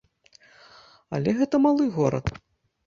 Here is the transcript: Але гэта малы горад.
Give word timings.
Але 1.19 1.37
гэта 1.43 1.55
малы 1.69 1.83
горад. 2.01 2.35